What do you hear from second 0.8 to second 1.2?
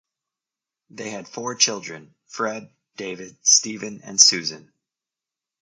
They